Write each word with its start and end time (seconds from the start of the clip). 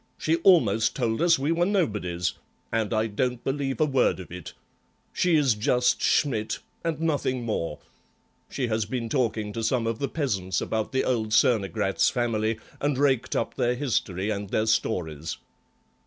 She 0.17 0.37
almost 0.37 0.95
told 0.95 1.21
us 1.21 1.37
we 1.37 1.51
were 1.51 1.63
nobodies, 1.67 2.33
and 2.71 2.91
I 2.91 3.05
don't 3.05 3.43
believe 3.43 3.79
a 3.79 3.85
word 3.85 4.19
of 4.19 4.31
it. 4.31 4.53
She 5.13 5.35
is 5.35 5.53
just 5.53 6.01
Schmidt 6.01 6.57
and 6.83 6.99
nothing 6.99 7.43
more. 7.45 7.77
She 8.49 8.65
has 8.65 8.85
been 8.85 9.09
talking 9.09 9.53
to 9.53 9.61
some 9.63 9.85
of 9.85 9.99
the 9.99 10.09
peasants 10.09 10.59
about 10.59 10.91
the 10.91 11.03
old 11.03 11.33
Cernogratz 11.33 12.09
family, 12.11 12.57
and 12.79 12.97
raked 12.97 13.35
up 13.35 13.53
their 13.53 13.75
history 13.75 14.31
and 14.31 14.49
their 14.49 14.65
stories." 14.65 15.37